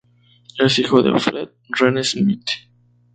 Es 0.57 0.79
hijo 0.79 1.03
de 1.03 1.19
Fred 1.19 1.49
y 1.67 1.73
Renee 1.79 2.03
Smith. 2.03 2.49